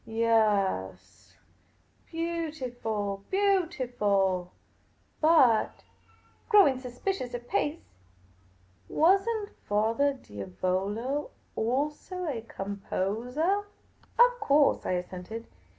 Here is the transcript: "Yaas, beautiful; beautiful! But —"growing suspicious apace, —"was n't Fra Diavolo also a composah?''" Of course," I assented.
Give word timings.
"Yaas, 0.07 1.35
beautiful; 2.07 3.23
beautiful! 3.29 4.51
But 5.21 5.83
—"growing 6.49 6.79
suspicious 6.79 7.35
apace, 7.35 7.83
—"was 8.89 9.21
n't 9.27 9.51
Fra 9.67 9.93
Diavolo 10.23 11.29
also 11.55 12.25
a 12.25 12.41
composah?''" 12.41 13.65
Of 14.19 14.39
course," 14.39 14.87
I 14.87 14.93
assented. 14.93 15.45